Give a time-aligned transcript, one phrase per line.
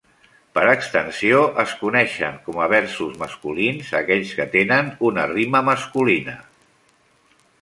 [0.57, 6.39] Per extensió es coneixen com a versos masculins aquells que tenen una rima masculina.